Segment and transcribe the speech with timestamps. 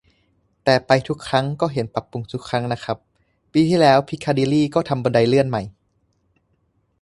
[0.63, 2.97] แต่ไปทุกครั้งก็เห็นปรับปรุงทุกครั้งนะครับ
[3.53, 5.61] ปีที่แล้วพิคาดิลลีก็ทำบันไดเลื่อนใหม่